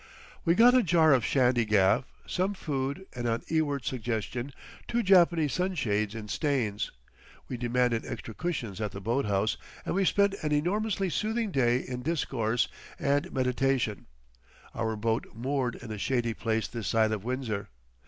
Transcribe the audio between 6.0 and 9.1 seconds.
in Staines; we demanded extra cushions at the